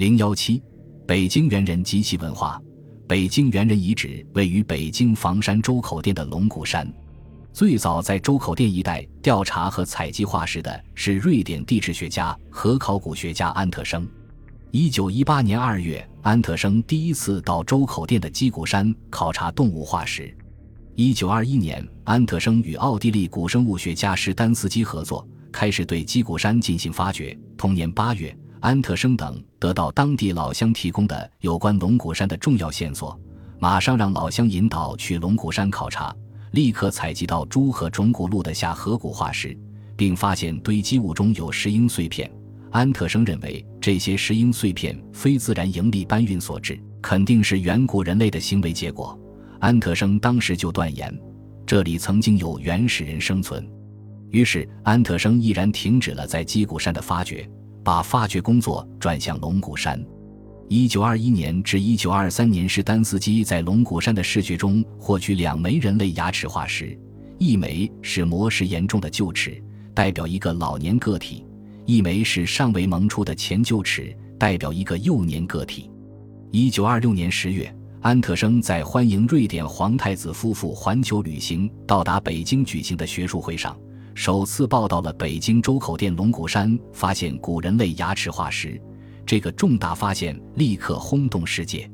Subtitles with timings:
[0.00, 0.62] 零幺七，
[1.06, 2.58] 北京猿人及其文化。
[3.06, 6.90] 北京猿人遗址位于北京房山周口店的龙骨山。
[7.52, 14.08] 最早在周口店一带调查和采集化石的是瑞典地质学家和考古学家安特生。
[14.70, 20.34] 一九一八年二月，安特生第一次到周口店的鸡骨山考察动物化石。
[20.94, 27.38] 一九二一年，安特生与奥地利古生物学家施丹斯基合作，开始对鸡骨山进行发掘。
[27.54, 33.18] 同年八月，安特生等得到当地老乡提供的有关龙骨山的重要线索，
[33.58, 36.14] 马上让老乡引导去龙骨山考察。
[36.52, 39.56] 立刻采集到猪和种骨鹿的下颌骨化石，
[39.96, 42.30] 并发现堆积物中有石英碎片。
[42.70, 49.18] 安特生认为这些石英碎片非自然应力搬运所致，肯定是远古人类的行为结果。
[49.58, 51.18] 安特生当时就断言，
[51.64, 53.66] 这里曾经有原始人生存。
[54.30, 57.48] 于是安特生毅然停止了在鸡骨山的发掘，
[57.84, 60.04] 把发掘工作转向龙骨山。
[60.68, 66.96] 一九二一年至一九二三年，是丹斯基在龙骨山的试掘中获取两枚人类牙齿化石，
[67.38, 69.60] 一枚是磨蚀严重的臼齿，
[69.92, 71.44] 代表一个老年个体；
[71.86, 75.90] 一枚是尚未萌出的前臼齿，代表一个幼年个体。
[76.52, 83.76] 一九二六年十月，安特生在欢迎瑞典皇太子夫妇环球旅行到达北京举行的学术会上，
[84.22, 88.78] 首次报道了北京周口店龙骨山发现古人类牙齿化石。
[89.24, 91.90] 这个重大发现立刻轰动世界。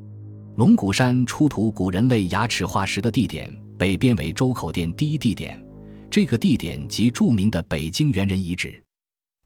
[0.56, 5.64] 龙骨山出土古人类牙齿化石的地点被编为周口店第一地点，
[6.10, 8.82] 这个地点即著名的北京猿人遗址。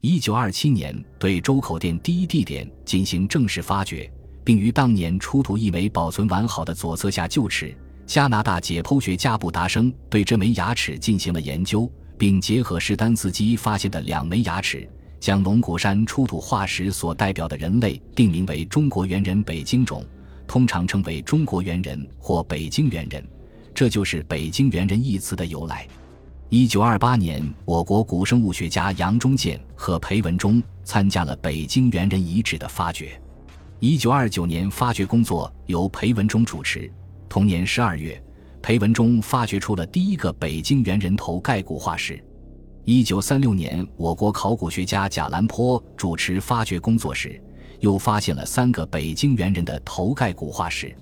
[0.01, 4.11] 一九二七年，对周口店第一地点进行正式发掘，
[4.43, 7.77] 并于当年出土一枚保存完好的左侧下臼齿。
[8.07, 11.87] 加拿大解剖学家布达生对这枚牙齿进行了研究，
[12.21, 14.87] 并结合施丹斯基发现的两枚牙齿。
[15.19, 20.05] 将龙骨山出土化石所代表的人类定名为中国猿人北京种，
[20.45, 23.27] 通常称为中国猿人或北京猿人，
[23.73, 25.87] 这就是北京猿人一词的由来。
[26.49, 33.19] 一九二八年，我国古生物学家杨忠建和裴文中参加了北京猿人遗址的发掘。
[33.79, 36.87] 一九二九年，发掘工作由裴文中主持。
[37.27, 38.21] 同年十二月，
[38.61, 42.23] 裴文中发掘出了第一个北京猿人头盖骨化石。
[42.85, 47.41] 一九三六年，我国考古学家贾兰坡主持发掘工作时，
[47.79, 50.95] 又发现了三个北京猿人的头盖骨化石。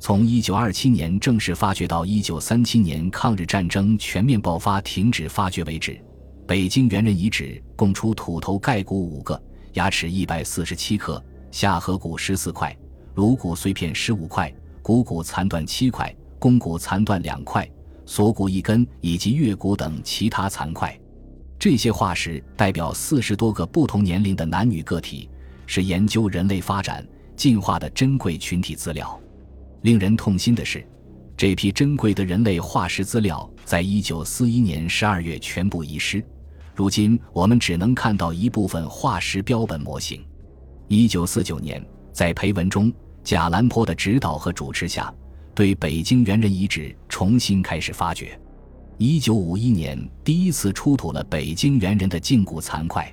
[0.00, 5.98] 从一九二七年正式发掘到一九三七年抗日战争全面爆发停止发掘为止，
[6.46, 9.40] 北京猿人遗址共出土头盖骨五个，
[9.74, 12.74] 牙齿一百四十七颗，下颌骨十四块，
[13.14, 17.68] 颅骨碎片十五块，股骨残断七块，肱骨残断两块，
[18.06, 20.98] 锁骨一根，以及月骨等其他残块。
[21.58, 25.30] 这些化石代表四十多个不同年龄的男女个体，
[25.66, 27.06] 是研究人类发展
[27.36, 29.18] 进化的珍贵群体资料。
[29.82, 30.86] 令人痛心的是，
[31.36, 36.22] 这批珍贵的人类化石资料在一九四一年十二月全部遗失。
[36.74, 40.22] 如今，我们只能看到一部分化石标本模型。
[40.88, 45.14] 一九四九年，在裴文中、贾兰坡的指导和主持下，
[45.54, 48.38] 对北京猿人遗址重新开始发掘。
[48.98, 53.12] 一九五一年，第一次出土了北京猿人的胫骨残块，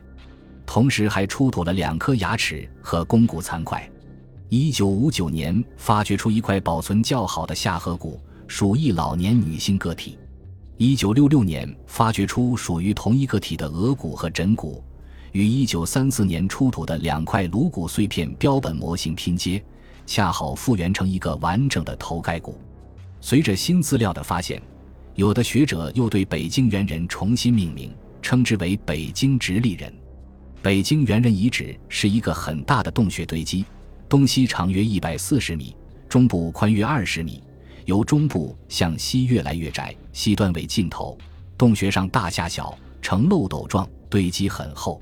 [0.66, 3.88] 同时还出土了两颗牙齿和肱骨残块。
[4.50, 10.18] 一九五九年，发掘出一块保存较好的下颌骨，属一老年女性个体。
[10.78, 14.84] 一九六六年，发掘出属于同一个体的额骨和枕骨，
[15.32, 19.64] 与一九三四年出土的两块颅骨碎片标本模型拼接，
[20.06, 22.60] 恰好复原成一个完整的头盖骨。
[23.20, 24.62] 随着新资料的发现。
[25.16, 29.94] 有的学者又对北京猿人重新命名，称之为北京直立人。
[30.62, 33.66] 北京猿人遗址是一个很大的洞穴堆积，
[34.08, 35.76] 东西长约一百四十米，
[36.08, 37.44] 中部宽约二十米，
[37.86, 41.18] 由中部向西越来越窄，西端为尽头。
[41.58, 45.02] 洞穴上大下小，呈漏斗状，堆积很厚。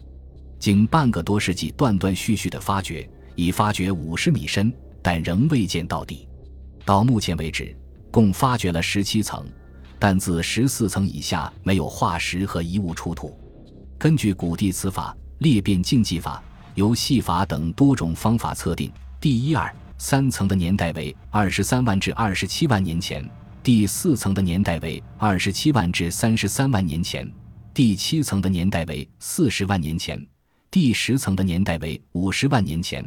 [0.57, 6.28] 经半个多世纪断断续续的发掘，已发掘五十米深，但仍未见到底。
[6.86, 7.75] 到目前为止，
[8.12, 9.46] 共发掘了十七层。
[10.01, 13.38] 但自十四层以下没有化石和遗物出土。
[13.98, 16.42] 根据古地磁法、裂变竞技法、
[16.75, 23.22] 游戏法等多种方法测定，第一、二、三层的年代为二十三万至二十七万年前；
[23.62, 27.28] 第四层的年代为二十七万至三十三万年前；
[27.74, 30.18] 第七层的年代为四十万年前；
[30.72, 33.04] 第十层的年代为五十万年前；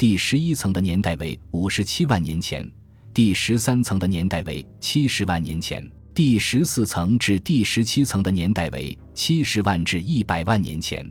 [0.00, 2.64] 第十一层的年代为五十七万年前；
[3.12, 5.86] 第十三层的年代为七十万年前。
[6.14, 11.06] 第十四层至第十七层的年代为七十万至一百万年前。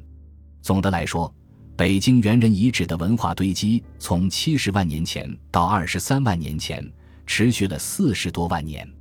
[0.63, 1.31] 总的来说，
[1.77, 6.83] 北京猿人遗址的文化堆积从七十万年前到二十三万年前，
[7.27, 8.91] 持续了四十多万年。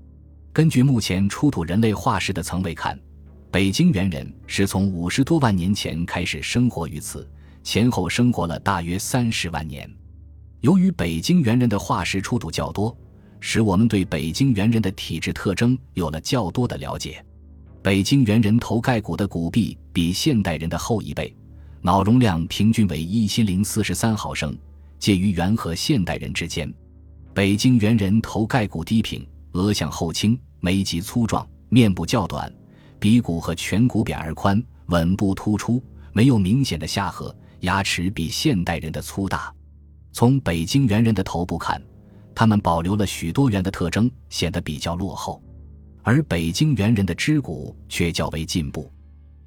[0.53, 3.01] 根据目前出土人类化石的层位看，
[3.51, 7.27] 北京猿人是从五十多万年前开始生活于此，
[7.63, 9.89] 前后生活了大约三十万年。
[10.61, 12.97] 由于北京猿人的化石出土较多，
[13.41, 17.25] 使我们对北京猿人的体质特征有了较多的了解。
[17.83, 21.33] 北京猿人头盖骨的骨壁比现代人的厚一倍，
[21.81, 24.59] 脑容量平均为一千零四十三毫升，
[24.99, 26.73] 介于猿和现代人之间。
[27.33, 32.53] 北京猿人头盖骨低平，额向后倾，眉脊粗壮，面部较短，
[32.99, 35.81] 鼻骨和颧骨扁而宽，吻部突出，
[36.13, 39.53] 没有明显的下颌，牙齿比现代人的粗大。
[40.13, 41.81] 从北京猿人的头部看，
[42.35, 45.43] 他们保留了许多猿的特征，显得比较落后。
[46.03, 48.91] 而北京猿人的肢骨却较为进步，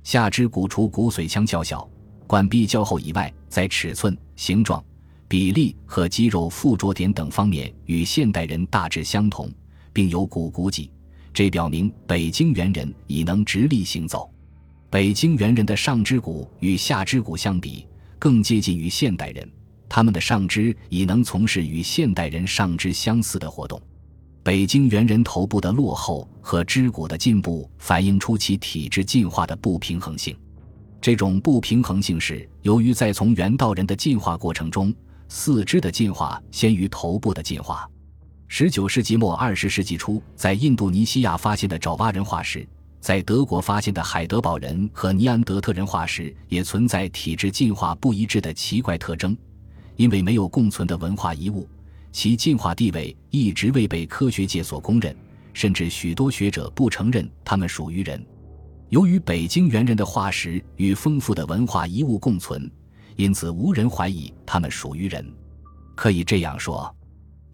[0.03, 1.89] 下肢骨除骨髓腔较小、
[2.27, 4.83] 管壁较厚以外，在尺寸、形状、
[5.27, 9.49] 比例和肌肉附着点等方面与现代人大致相同，
[9.91, 10.91] 并有骨骨脊，
[11.33, 14.31] 这表明北京猿人已能直立行走。
[14.89, 17.87] 北京猿人的上肢骨与下肢骨相比，
[18.21, 19.51] 更接近于现代人，
[19.89, 23.81] 他们的上肢已能从事与现代人上肢相似的活动。
[24.43, 30.37] 北京猿人头部的落后和肢骨的进步，反映出其体质进化的不平衡性。
[31.01, 34.93] 这种不平衡性是由于在从猿到人的进化过程中，
[35.27, 37.89] 四肢的进化先于头部的进化。
[38.47, 42.67] 十九世纪末二十世纪初，在印度尼西亚发现的爪哇人化石，
[43.01, 49.35] 在德国发现的海德堡人和尼安德特人化石，也存在体质进化不一致的奇怪特征，
[49.95, 51.67] 因为没有共存的文化遗物。
[52.11, 55.15] 其进化地位一直未被科学界所公认，
[55.51, 58.23] 甚至许多学者不承认他们属于人。
[58.89, 62.69] 由于北京猿人的化石与丰富的文化遗物共存，
[63.15, 65.25] 因此无人怀疑他们属于人。
[65.95, 66.93] 可以这样说，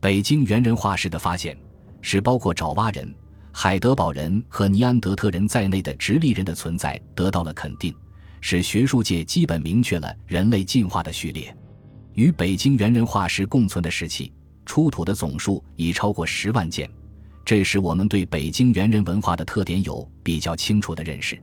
[0.01, 1.57] 北京猿人化石的发现，
[2.01, 3.15] 使包括爪哇人、
[3.59, 7.91] 海德堡人和尼安德特人在内的直立人的存在得到了肯定，
[8.39, 11.57] 使学术界基本明确了人类进化的序列。
[12.13, 14.31] 与北京猿人化石共存的时期。
[14.63, 16.87] 出土的总数已超过十万件，
[17.43, 21.41] 这使我们对北京猿人文化的特点有比较清楚的认识。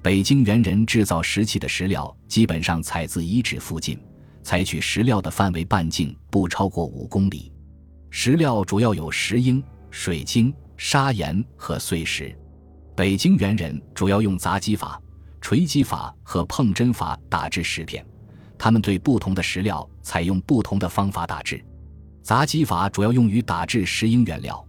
[0.00, 3.98] 北京猿人制造石器的石料基本上采自遗址附近，
[4.44, 7.50] 采取石料的范围半径不超过五公里。
[8.10, 9.60] 石料主要有石英、
[9.90, 12.34] 水晶、砂岩和碎石。
[12.94, 15.00] 北京猿人主要用砸击法、
[15.40, 18.06] 锤击法和碰针法打制石片，
[18.56, 21.62] 他们对不同的石料采用不同的方法打制。
[22.22, 24.64] 砸击法主要用于打制石英原料，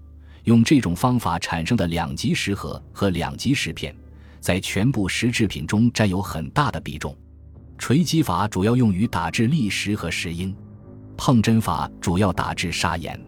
[0.45, 3.95] 用这种方法产生的两级石盒和两级石片，
[4.39, 7.15] 在全部石制品中占有很大的比重。
[7.77, 10.55] 锤击法主要用于打制砾石和石英，
[11.15, 13.19] 碰针法主要打制砂岩。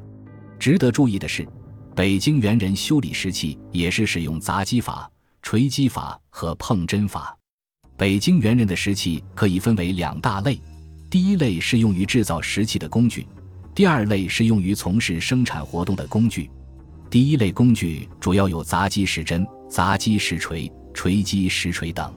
[0.57, 1.48] 值得注意的是，
[1.93, 5.11] 北京猿人修理石器也是使用砸击法、
[5.41, 7.38] 锤击法和碰针法。
[7.97, 10.59] 北京猿人的石器可以分为两大类，
[11.09, 13.27] 第一类是用于制造石器的工具。
[13.75, 16.49] 第二类是用于从事生产活动的工具。
[17.09, 22.13] 第一类工具主要有砸击石针、砸击石锤、锤击石锤等。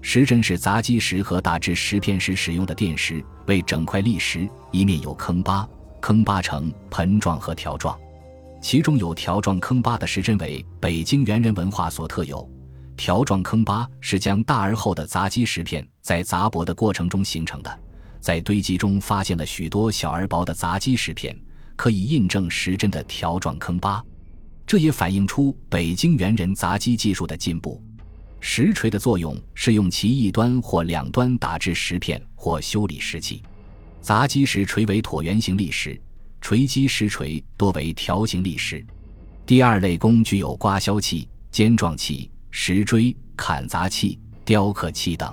[0.00, 5.68] 石针是砸击石和打制石片时使用的垫石，为整块砾石一面有坑疤，
[6.00, 7.96] 坑疤呈盆状和条状。
[8.62, 12.48] 其中有条状坑疤的石针为北京猿人文化所特有。
[12.96, 17.80] 条状坑疤是将大而厚的砸击石片在砸薄的过程中形成的。
[18.20, 21.36] 在堆积中发现了许多小而薄的砸击石片，
[21.74, 24.02] 可以印证石针的条状坑疤。
[24.64, 27.82] 这也反映出北京猿人砸击技术的进步。
[28.38, 33.42] 石锤的作用是用其一端或两端打制石片或修理石器。
[34.00, 36.00] 砸击石锤为椭圆形砾石，
[36.42, 38.84] 锤击石锤多为条形砾石。
[39.46, 45.32] 第二类工具有刮削器、尖状器、石锥、砍砸器、雕刻器等。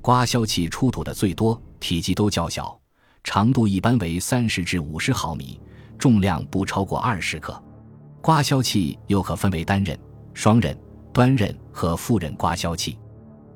[0.00, 1.60] 刮削器出土的最多。
[1.78, 2.78] 体积都较小，
[3.24, 5.58] 长度一般为三十至五十毫米，
[5.98, 7.62] 重量不超过二十克。
[8.20, 9.98] 刮削器又可分为单刃、
[10.34, 10.78] 双刃、
[11.10, 12.98] 端刃和复刃刮削器。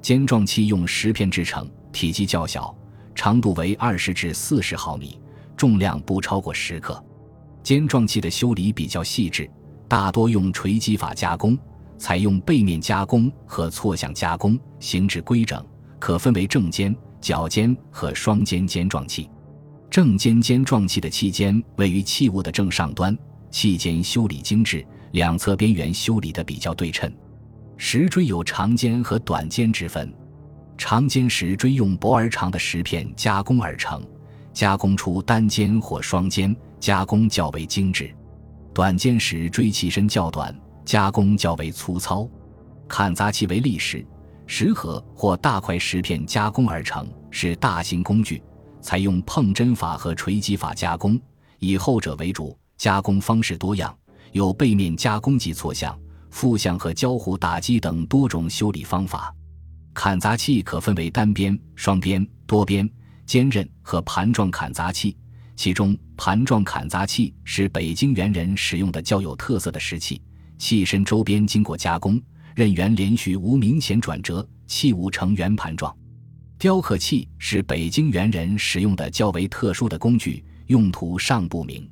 [0.01, 2.75] 尖状器用石片制成，体积较小，
[3.15, 5.21] 长度为二十至四十毫米，
[5.65, 7.03] 重量不超过十克。
[7.63, 9.51] 尖状器的修理比较细致，
[9.89, 11.59] 大多用锤击法加工，
[11.97, 15.65] 采用背面加工和错向加工，形制规整，
[15.99, 16.95] 可分为正尖。
[17.19, 19.31] 角尖和双尖尖状器，
[19.89, 23.17] 正尖尖状器的器尖位于器物的正上端，
[23.51, 27.11] 器尖修理精致，两侧边缘修理的比较对称。
[27.79, 30.13] 石锥有长尖和短尖之分，
[30.77, 34.07] 长尖石锥用薄而长的石片加工而成，
[34.55, 38.07] 加工出单尖或双尖，加工较为精致；
[38.73, 42.27] 短尖石锥器身较短，加工较为粗糙。
[42.87, 44.07] 砍砸器为砾石、
[44.47, 48.41] 石盒或大块石片加工而成，是大型工具，
[48.81, 51.21] 采用碰针法和锤击法加工，
[51.59, 52.57] 以后者为主。
[52.77, 53.97] 加工方式多样，
[54.33, 55.99] 有背面加工及错向、
[56.31, 59.35] 负向和交互打击等多种修理方法。
[59.95, 62.89] 砍砸器可分为单边、双边、多边、
[63.27, 65.17] 尖刃和盘状砍砸器，
[65.57, 70.21] 其中盘状砍砸器是北京猿人使用的较有特色的石器，
[70.59, 72.21] 器身周边经过加工，
[72.55, 75.95] 刃缘连续无明显转折，器物呈圆盘状。
[76.59, 81.89] 雕刻器是北京猿人使用的较为特殊的工具，用途尚不明。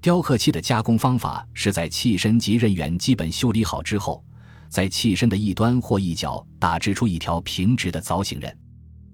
[0.00, 4.22] 雕刻器的加工方法是在器身及刃缘基本修理好之后，
[4.68, 8.58] 在器身的一端或一角打制出一条平直的凿形刃。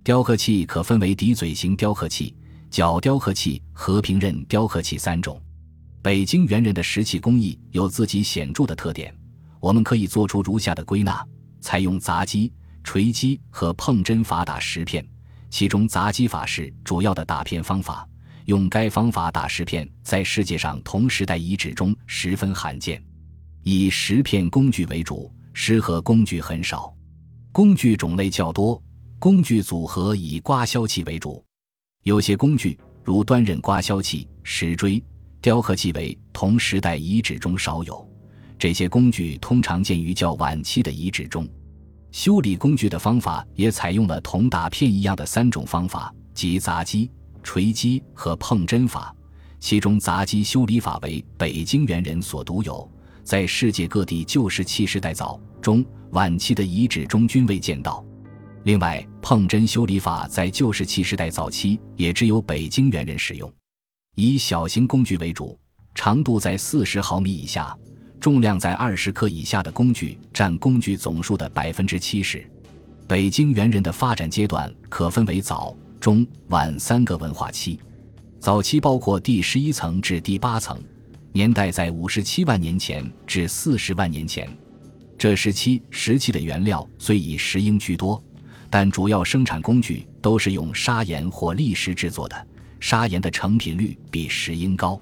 [0.08, 2.34] 雕刻器可分为底嘴型雕刻器、
[2.70, 5.38] 角雕刻器和平刃雕刻器三种。
[6.00, 9.14] 北京猿人的石器工艺有自己显著的特点，
[9.60, 11.22] 我们可以做出如下的归纳：
[11.60, 12.50] 采用砸击、
[12.82, 15.06] 锤击和碰针法打石片，
[15.50, 18.08] 其中砸击法是主要的打片方法。
[18.46, 22.98] 用该方法打石片，在世界上同时代遗址中十分罕见。
[23.62, 26.90] 以石片工具为主，石盒工具很少，
[27.52, 28.82] 工具种类较多。
[29.20, 31.44] 工具组合以刮削器为主，
[32.04, 35.02] 有些工具如端刃刮削器、石锥、
[35.42, 38.08] 雕刻器为同时代遗址中少有。
[38.56, 41.48] 这些工具通常见于较晚期的遗址中。
[42.12, 47.10] 修理工具的方法也采用了同打片一样的三种方法，即砸击。
[47.42, 49.14] 锤击和碰针法，
[49.58, 52.88] 其中砸击修理法为北京猿人所独有，
[53.24, 58.04] 在世界各地旧石器时代早、中、晚期的遗址中均未见到。
[58.68, 63.50] 另外，碰针修理法在旧石器时代早期也只有北京猿人使用。
[64.14, 65.58] 以小型工具为主，
[65.94, 67.74] 长度在四十毫米以下，
[68.20, 72.46] 重量在二十克以下的工具占工具总数的百分之七十。
[73.06, 75.74] 北京猿人的发展阶段可分为早。
[75.98, 77.80] 中晚三个文化期，
[78.38, 80.78] 早期包括第十一层至第八层，
[81.32, 84.46] 年代在五十七万年前至四十万年前。
[85.16, 88.22] 这时期石器的原料虽以石英居多，
[88.70, 92.46] 但主要生产工具都是用砂岩或砾石制作的，
[92.80, 95.00] 砂岩的成品率比石英高。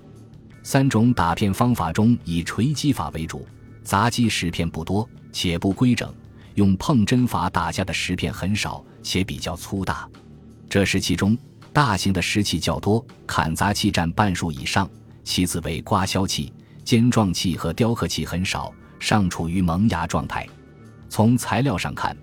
[0.62, 3.46] 三种打片方法中，以锤击法为主，
[3.82, 6.08] 砸击石片不多，且不规整；
[6.54, 10.08] 用碰针法打下的石片很少，且比较粗大。
[10.68, 11.38] 这时期中，
[11.72, 14.88] 大型的石器较多，砍砸器占半数以上，
[15.22, 16.52] 其次为刮削器、
[16.84, 20.44] 尖状器和雕刻器很少，尚处于萌芽状态。
[21.08, 22.16] 从材料上看，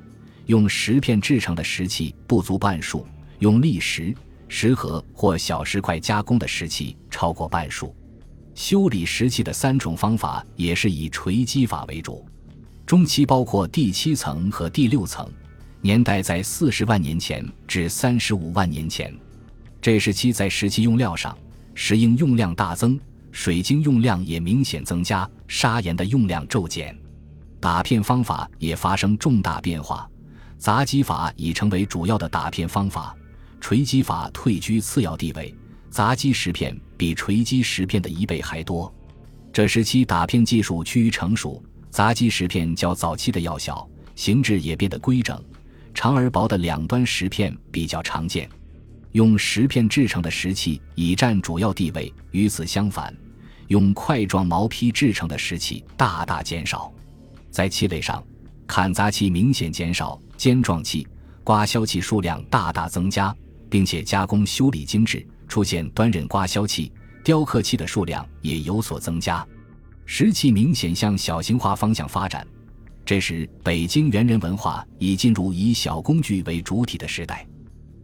[0.45, 3.05] 用石片制成的石器不足半数，
[3.39, 4.13] 用砾石、
[4.47, 7.95] 石盒或小石块加工的石器超过半数。
[8.55, 12.25] 修理石器的三种方法也是以锤击法为主，
[12.85, 15.27] 中期包括第七层和第六层。
[15.81, 19.13] 年代在四十万年前至三十五万年前，
[19.81, 21.37] 这时期在石器用料上，
[21.73, 22.97] 石英用量大增，
[23.31, 26.97] 水晶用量也明显增加，砂岩的用量骤减，
[27.59, 30.09] 打片方法也发生重大变化，
[30.57, 33.15] 砸击法已成为主要的打片方法，
[33.59, 35.53] 锤击法退居次要地位，
[35.89, 38.93] 砸击石片比锤击石片的一倍还多。
[39.51, 45.39] 这时期打片技术趋于成熟，砸击石片较早期的要小，形制也变得规整。
[45.93, 48.49] 长而薄的两端石片比较常见，
[49.11, 52.11] 用石片制成的石器已占主要地位。
[52.31, 53.15] 与此相反，
[53.67, 56.91] 用块状毛坯制成的石器大大减少。
[57.51, 58.23] 在器类上，
[58.67, 61.07] 砍砸器明显减少，尖状器、
[61.43, 63.35] 刮削器数量大大增加，
[63.69, 66.91] 并且加工修理精致，出现端刃刮削器、
[67.23, 69.45] 雕刻器的数量也有所增加。
[70.05, 72.45] 石器明显向小型化方向发展。
[73.05, 77.45] 这时，北京猿人文化已进入以小工具为主体的时代。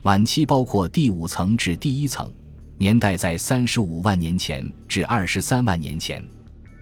[0.03, 2.31] 晚期包括第五层至第一层，
[2.77, 6.25] 年代在三十五万年前至二十三万年前。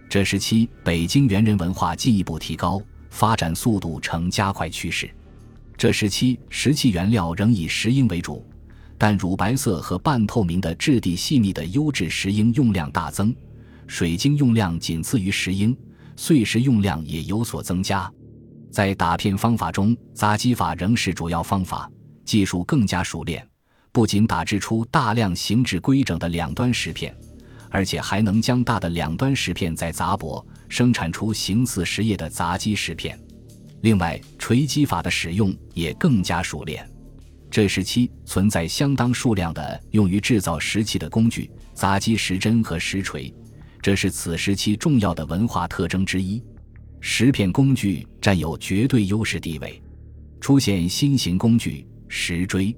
[0.09, 2.81] 这时期，北京猿人文化进一步提高，
[3.17, 5.09] 发展速度呈加快趋势。
[5.75, 8.45] 这时期，石器原料仍以石英为主，
[8.95, 13.35] 但乳白色和半透明的质地细腻的优质石英用量大增，
[13.87, 15.75] 水晶用量仅次于石英。
[16.15, 18.11] 碎石用量也有所增加，
[18.71, 21.89] 在打片方法中，砸击法仍是主要方法，
[22.23, 23.47] 技术更加熟练，
[23.91, 27.15] 不仅打制出大量形制规整的两端石片，
[27.69, 33.19] 而且还能将大的两端石片再砸薄，生产出形似石叶的砸击石片。
[33.81, 36.89] 另外，锤击法的使用也更加熟练。
[37.49, 43.33] 这时期存在相当数量的用于制造石器的工具，砸击石针和石锤，
[43.81, 46.43] 这是此时期重要的文化特征之一。
[46.99, 49.81] 石片工具占有绝对优势地位，
[50.41, 52.75] 出现新型工具石锥，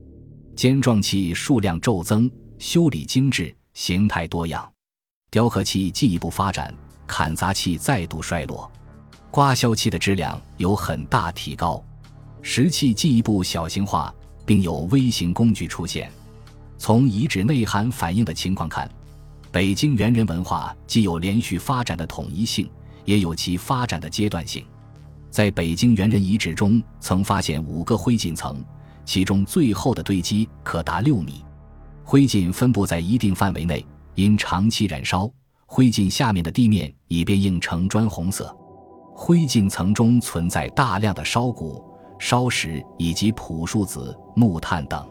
[0.55, 2.29] 尖状器数量骤增，
[2.59, 4.71] 修理精致，形态多样。
[5.31, 6.73] 雕刻器进一步发展，
[7.05, 8.71] 砍砸器再度衰落，
[9.31, 11.83] 刮削器的质量有很大提高，
[12.41, 14.13] 石器进一步小型化。
[14.49, 16.11] 并有微型工具出现。
[16.79, 18.89] 从遗址内涵反映的情况看，
[19.51, 22.67] 北京猿人文化既有连续发展的统一性，
[23.05, 24.65] 也有其发展的阶段性。
[25.29, 28.59] 在北京猿人遗址中，曾发现五个灰烬层，
[29.05, 31.45] 其中最厚的堆积可达六米。
[32.03, 33.85] 灰烬分布在一定范围内，
[34.19, 35.31] 因长期燃烧，
[35.65, 38.53] 灰烬下面的地面已变硬成砖红色。
[39.15, 41.83] 灰烬层中存在大量的烧骨。
[42.19, 45.07] 烧石以及朴树子、木炭等，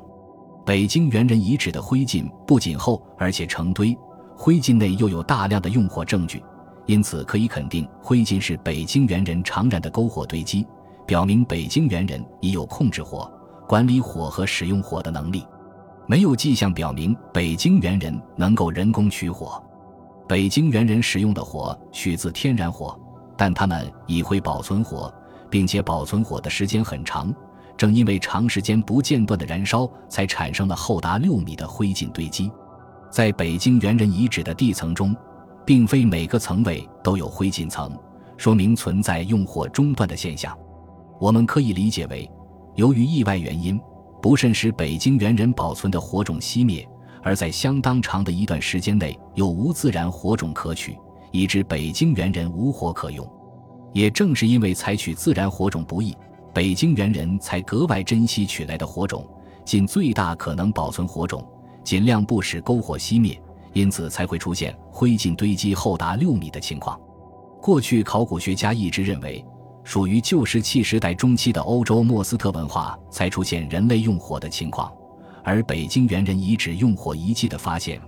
[0.67, 3.97] 北京猿人遗址的灰烬不仅厚，而且成堆，
[4.37, 6.45] 灰烬内又有大量的用火证据，
[6.85, 10.67] 因此可以肯定灰烬是北京猿人常燃的篝火堆积，
[11.07, 13.33] 表明北京猿人已有控制火、
[13.67, 15.47] 管理火和使用火的能力。
[16.09, 19.63] 没有迹象表明北京猿人能够人工取火，
[20.27, 22.99] 北京猿人使用的火取自天然火，
[23.37, 25.13] 但他们已会保存火。
[25.51, 27.35] 并且保存火的时间很长，
[27.75, 32.51] 正因为长时间不间断的燃烧，才产生了厚达六米的灰烬堆积。
[33.11, 35.17] 在北京猿人遗址的地层中，
[35.65, 37.99] 并非每个层位都有灰烬层，
[38.37, 40.55] 说明存在用火中断的现象。
[41.19, 42.31] 我们可以理解为，
[42.75, 43.81] 由于意外原因，
[44.21, 46.87] 不慎使北京猿人保存的火种熄灭，
[47.23, 50.99] 而在相当长的一段时间内又无自然火种可取，
[51.31, 53.29] 以致北京猿人无火可用。
[53.93, 56.17] 也正是因为采取自然火种不易，
[56.53, 59.27] 北京猿人才格外珍惜取来的火种，
[59.65, 61.47] 尽最大可能保存火种，
[61.85, 63.41] 尽量不使篝火熄灭，
[63.73, 66.99] 因此才会出现灰烬堆积厚达六米的情况。
[67.63, 69.45] 过去考古学家一直认为，
[69.89, 74.93] 属于旧石器时代中期的欧洲莫斯特文化才出现人类用火的情况，
[75.43, 77.99] 而北京猿人遗址用火遗迹的发现，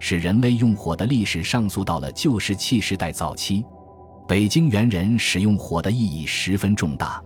[0.00, 3.64] 使人类用火的历史上溯到了旧石器时代早期。
[4.26, 7.22] 北京猿人使用火的意义十分重大，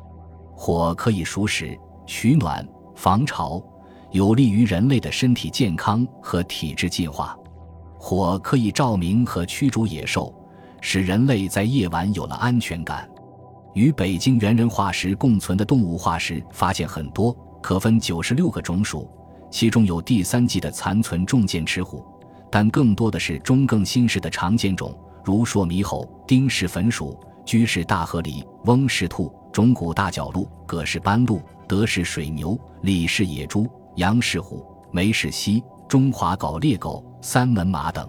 [0.55, 1.75] 火可以熟食、
[2.07, 3.62] 取暖、防潮，
[4.11, 7.35] 有利于人类的身体健康和体质进化。
[7.98, 10.31] 火可以照明和驱逐野兽，
[10.83, 13.09] 使人类在夜晚有了安全感。
[13.74, 19.11] 与北京猿人化石共存的动物化石发现很多，可分九十六个种属，
[19.50, 22.04] 其中有第三纪的残存重剑齿虎，
[22.50, 24.94] 但更多的是中更新世的常见种。
[25.24, 38.08] 如硕猕猴、丁氏粉鼠、居氏大河狸、翁氏兔、中古大角鹿、葛氏斑鹿、德氏水牛、李氏野猪、杨氏虎、梅氏犀、中华狗猎狗、三门马等。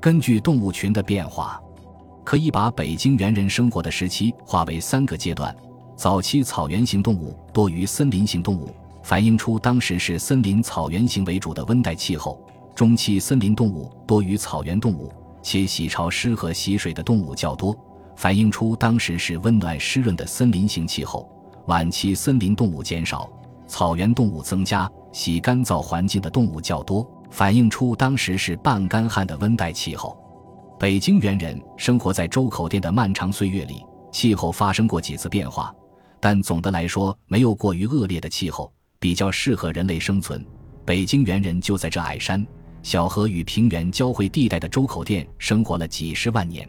[0.00, 1.58] 根据动物群的变化，
[2.24, 5.54] 可以把北京猿人生活的时期划为三个阶段：
[5.94, 12.36] 早期草原型动物多于森林型动物，反映出当时是森林草原型为主的温带气候；
[12.74, 15.12] 中期森林动物多于草原动物。
[15.46, 17.76] 且喜潮湿和喜水的动物较多，
[18.16, 21.30] 反映出当时是温暖湿润的森林型气候。
[21.66, 23.28] 晚期森林动物减少，
[23.66, 30.16] 草原动物增加，喜干燥环境的动物较多，反映出当时是半干旱的温带气候。
[30.76, 35.72] 北京猿人生活在周口店的漫长岁月里，气候发生过几次变化，
[36.20, 40.44] 但总的来说没有过于恶劣的气候，比较适合人类生存。
[40.84, 42.44] 北京猿人就在这矮山。
[42.82, 46.68] 小河与平原交汇地带的周口店生活了几十万年。